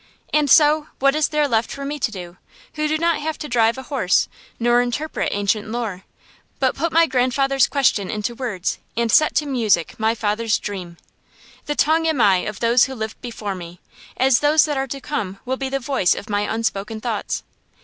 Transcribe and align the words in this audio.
And 0.33 0.49
so 0.49 0.87
what 0.97 1.13
is 1.13 1.27
there 1.27 1.47
left 1.47 1.69
for 1.69 1.85
me 1.85 1.99
to 1.99 2.09
do, 2.11 2.37
who 2.73 2.87
do 2.87 2.97
not 2.97 3.19
have 3.21 3.37
to 3.37 3.47
drive 3.47 3.77
a 3.77 3.83
horse 3.83 4.27
nor 4.59 4.81
interpret 4.81 5.29
ancient 5.31 5.67
lore, 5.67 6.05
but 6.57 6.73
put 6.75 6.91
my 6.91 7.05
grandfather's 7.05 7.67
question 7.67 8.09
into 8.09 8.33
words 8.33 8.79
and 8.97 9.11
set 9.11 9.35
to 9.35 9.45
music 9.45 9.99
my 9.99 10.15
father's 10.15 10.57
dream? 10.57 10.97
The 11.67 11.75
tongue 11.75 12.07
am 12.07 12.19
I 12.19 12.37
of 12.37 12.61
those 12.61 12.85
who 12.85 12.95
lived 12.95 13.21
before 13.21 13.53
me, 13.53 13.79
as 14.17 14.39
those 14.39 14.65
that 14.65 14.75
are 14.75 14.87
to 14.87 14.99
come 15.01 15.37
will 15.45 15.57
be 15.57 15.69
the 15.69 15.77
voice 15.79 16.15
of 16.15 16.31
my 16.31 16.51
unspoken 16.51 16.99
thoughts. 16.99 17.43